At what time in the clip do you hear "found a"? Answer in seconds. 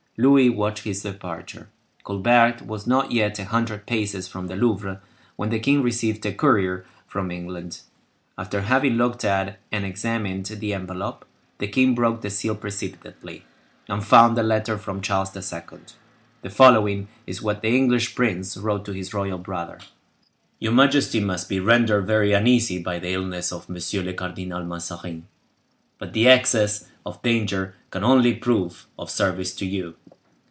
14.05-14.43